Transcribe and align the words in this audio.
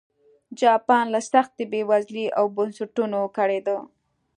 جاپان 0.59 1.05
له 1.13 1.19
سختې 1.31 1.63
بېوزلۍ 1.71 2.25
او 2.37 2.45
بنسټونو 2.57 3.19
کړېده. 3.37 3.77